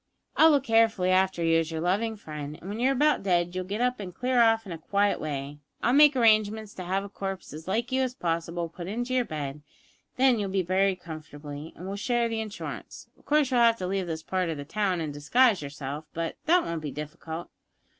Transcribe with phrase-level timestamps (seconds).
[0.35, 3.65] I'll look carefully after you as your loving friend, and when you're about dead you'll
[3.65, 5.59] get up and clear off in a quiet way.
[5.83, 9.25] I'll make arrangements to have a corpse as like you as possible put in your
[9.25, 9.63] bed, and
[10.17, 13.09] then you'll be buried comfortably, and we'll share the insurance.
[13.15, 16.35] Of course you'll have to leave this part of the town and disguise yourself, but
[16.47, 17.51] that won't be difficult.